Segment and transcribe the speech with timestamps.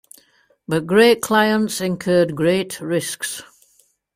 [0.67, 3.43] But great clients incurred great risks.